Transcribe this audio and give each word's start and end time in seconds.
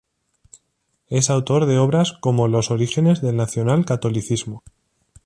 Es 1.09 1.29
autor 1.29 1.67
de 1.67 1.77
obras 1.77 2.11
como 2.19 2.47
"Los 2.47 2.71
orígenes 2.71 3.21
del 3.21 3.35
nacionalcatolicismo. 3.35 4.63